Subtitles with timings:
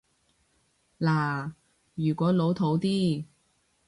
[0.99, 1.53] 嗱，
[1.93, 3.23] 如果老套啲